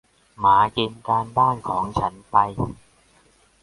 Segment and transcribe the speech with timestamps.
[0.39, 2.35] หมากินการบ้านของฉันไป